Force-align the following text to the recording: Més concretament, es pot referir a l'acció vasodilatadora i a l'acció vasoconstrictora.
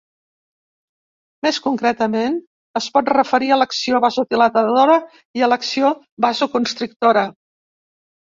Més 1.47 1.59
concretament, 1.65 2.39
es 2.81 2.87
pot 2.95 3.11
referir 3.15 3.51
a 3.51 3.59
l'acció 3.63 4.01
vasodilatadora 4.07 4.97
i 5.41 5.45
a 5.45 5.51
l'acció 5.53 5.93
vasoconstrictora. 6.27 7.29